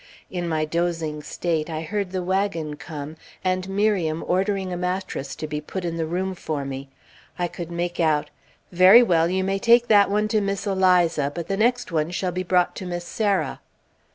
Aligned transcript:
In 0.31 0.49
my 0.49 0.65
dozing 0.65 1.21
state, 1.21 1.69
I 1.69 1.83
heard 1.83 2.09
the 2.11 2.23
wagon 2.23 2.75
come, 2.75 3.17
and 3.43 3.69
Miriam 3.69 4.23
ordering 4.25 4.73
a 4.73 4.75
mattress 4.75 5.35
to 5.35 5.45
be 5.45 5.61
put 5.61 5.85
in 5.85 5.95
the 5.97 6.07
room 6.07 6.33
for 6.33 6.65
me. 6.65 6.89
I 7.37 7.47
could 7.47 7.69
make 7.69 7.99
out, 7.99 8.31
"Very 8.71 9.03
well! 9.03 9.29
you 9.29 9.43
may 9.43 9.59
take 9.59 9.89
that 9.89 10.09
one 10.09 10.27
to 10.29 10.41
Miss 10.41 10.65
Eliza, 10.65 11.31
but 11.35 11.47
the 11.47 11.55
next 11.55 11.91
one 11.91 12.09
shall 12.09 12.31
be 12.31 12.41
brought 12.41 12.75
to 12.77 12.87
Miss 12.87 13.05
Sarah!" 13.05 13.59